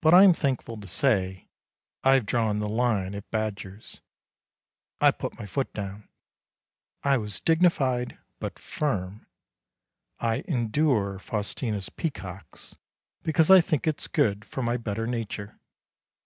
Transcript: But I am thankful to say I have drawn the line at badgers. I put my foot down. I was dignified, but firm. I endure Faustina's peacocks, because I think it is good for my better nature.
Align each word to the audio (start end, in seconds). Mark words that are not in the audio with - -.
But 0.00 0.14
I 0.14 0.24
am 0.24 0.34
thankful 0.34 0.76
to 0.80 0.88
say 0.88 1.48
I 2.02 2.14
have 2.14 2.26
drawn 2.26 2.58
the 2.58 2.68
line 2.68 3.14
at 3.14 3.30
badgers. 3.30 4.00
I 5.00 5.12
put 5.12 5.38
my 5.38 5.46
foot 5.46 5.72
down. 5.72 6.08
I 7.04 7.18
was 7.18 7.38
dignified, 7.38 8.18
but 8.40 8.58
firm. 8.58 9.26
I 10.18 10.42
endure 10.48 11.20
Faustina's 11.20 11.88
peacocks, 11.88 12.74
because 13.22 13.48
I 13.48 13.60
think 13.60 13.86
it 13.86 14.00
is 14.00 14.08
good 14.08 14.44
for 14.44 14.60
my 14.60 14.76
better 14.76 15.06
nature. 15.06 15.60